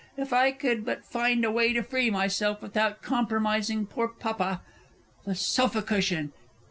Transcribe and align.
If 0.17 0.33
I 0.33 0.49
could 0.51 0.83
but 0.83 1.05
find 1.05 1.45
a 1.45 1.51
way 1.51 1.73
to 1.73 1.83
free 1.83 2.09
myself 2.09 2.63
without 2.63 3.03
compromising 3.03 3.85
poor 3.85 4.07
Papa. 4.07 4.63
The 5.25 5.35
sofa 5.35 5.83
cushion! 5.83 6.31